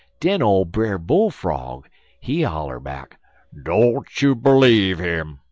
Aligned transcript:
"Den 0.19 0.41
ole 0.41 0.65
Brer 0.65 0.97
Bull 0.97 1.29
Frog, 1.29 1.87
he 2.19 2.41
holler 2.41 2.79
back: 2.79 3.19
'Don' 3.53 4.03
you 4.19 4.33
ber 4.33 4.57
lieve 4.57 4.99
'im! 4.99 5.37